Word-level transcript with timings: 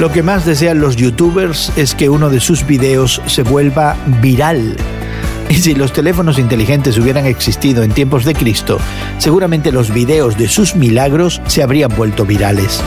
Lo 0.00 0.12
que 0.12 0.22
más 0.22 0.46
desean 0.46 0.78
los 0.78 0.94
youtubers 0.94 1.72
es 1.76 1.96
que 1.96 2.08
uno 2.08 2.30
de 2.30 2.38
sus 2.38 2.64
videos 2.64 3.20
se 3.26 3.42
vuelva 3.42 3.96
viral. 4.22 4.76
Y 5.48 5.54
si 5.54 5.74
los 5.74 5.92
teléfonos 5.92 6.38
inteligentes 6.38 6.96
hubieran 6.98 7.26
existido 7.26 7.82
en 7.82 7.90
tiempos 7.90 8.24
de 8.24 8.32
Cristo, 8.32 8.78
seguramente 9.18 9.72
los 9.72 9.92
videos 9.92 10.38
de 10.38 10.46
sus 10.46 10.76
milagros 10.76 11.42
se 11.48 11.64
habrían 11.64 11.90
vuelto 11.96 12.24
virales. 12.24 12.80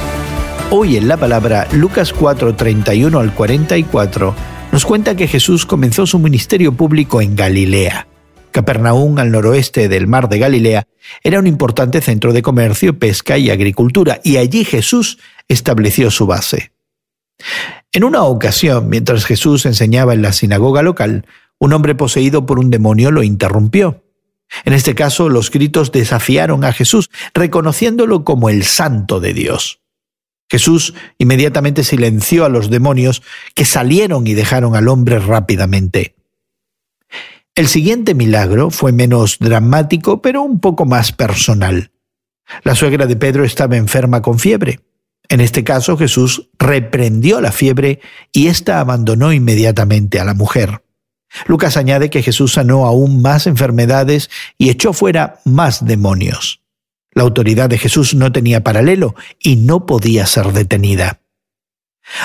Hoy 0.70 0.96
en 0.96 1.10
la 1.10 1.18
palabra 1.18 1.68
Lucas 1.74 2.14
4, 2.14 2.56
31 2.56 3.20
al 3.20 3.34
44 3.34 4.34
nos 4.72 4.86
cuenta 4.86 5.18
que 5.18 5.28
Jesús 5.28 5.66
comenzó 5.66 6.08
su 6.08 6.18
ministerio 6.18 6.72
público 6.72 7.20
en 7.20 7.36
Galilea. 7.36 8.08
Capernaum, 8.52 9.20
al 9.20 9.32
noroeste 9.32 9.90
del 9.90 10.08
mar 10.08 10.30
de 10.30 10.40
Galilea, 10.40 10.88
era 11.26 11.40
un 11.40 11.48
importante 11.48 12.00
centro 12.00 12.32
de 12.32 12.42
comercio, 12.42 12.98
pesca 12.98 13.38
y 13.38 13.50
agricultura, 13.50 14.22
y 14.24 14.38
allí 14.38 14.64
Jesús 14.64 15.18
estableció 15.50 16.10
su 16.10 16.26
base. 16.26 16.72
En 17.92 18.04
una 18.04 18.24
ocasión, 18.24 18.90
mientras 18.90 19.26
Jesús 19.26 19.66
enseñaba 19.66 20.14
en 20.14 20.22
la 20.22 20.34
sinagoga 20.34 20.82
local, 20.82 21.26
un 21.60 21.74
hombre 21.74 21.96
poseído 21.96 22.46
por 22.46 22.60
un 22.60 22.70
demonio 22.70 23.12
lo 23.12 23.24
interrumpió. 23.24 24.04
En 24.66 24.74
este 24.74 24.96
caso, 24.96 25.30
los 25.30 25.52
gritos 25.52 25.92
desafiaron 25.92 26.64
a 26.64 26.74
Jesús, 26.74 27.10
reconociéndolo 27.34 28.24
como 28.24 28.50
el 28.50 28.64
santo 28.64 29.20
de 29.20 29.34
Dios. 29.34 29.82
Jesús 30.50 30.94
inmediatamente 31.18 31.84
silenció 31.84 32.44
a 32.44 32.50
los 32.50 32.70
demonios 32.70 33.22
que 33.56 33.64
salieron 33.64 34.28
y 34.28 34.34
dejaron 34.34 34.76
al 34.76 34.90
hombre 34.90 35.20
rápidamente. 35.20 36.16
El 37.56 37.68
siguiente 37.68 38.16
milagro 38.16 38.70
fue 38.70 38.92
menos 38.92 39.38
dramático, 39.40 40.22
pero 40.22 40.42
un 40.42 40.60
poco 40.60 40.86
más 40.86 41.12
personal. 41.14 41.92
La 42.64 42.76
suegra 42.76 43.06
de 43.08 43.16
Pedro 43.16 43.46
estaba 43.46 43.78
enferma 43.78 44.22
con 44.22 44.40
fiebre. 44.40 44.80
En 45.32 45.40
este 45.40 45.64
caso 45.64 45.98
Jesús 45.98 46.50
reprendió 46.60 47.40
la 47.40 47.54
fiebre 47.54 48.02
y 48.34 48.48
ésta 48.48 48.82
abandonó 48.82 49.32
inmediatamente 49.32 50.20
a 50.20 50.26
la 50.26 50.34
mujer. 50.34 50.84
Lucas 51.46 51.78
añade 51.78 52.10
que 52.10 52.22
Jesús 52.22 52.52
sanó 52.52 52.86
aún 52.86 53.22
más 53.22 53.48
enfermedades 53.48 54.30
y 54.58 54.70
echó 54.70 54.92
fuera 54.92 55.40
más 55.46 55.86
demonios. 55.86 56.64
La 57.14 57.24
autoridad 57.24 57.70
de 57.70 57.78
Jesús 57.78 58.14
no 58.14 58.34
tenía 58.34 58.62
paralelo 58.62 59.16
y 59.40 59.56
no 59.56 59.86
podía 59.86 60.26
ser 60.26 60.52
detenida. 60.52 61.22